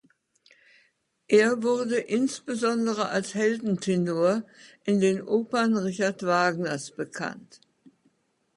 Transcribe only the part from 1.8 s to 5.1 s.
insbesondere als Heldentenor in